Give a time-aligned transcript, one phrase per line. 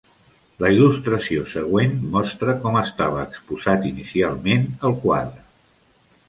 [0.61, 5.47] La il·lustració següent mostra com estava exposat inicialment el quadre.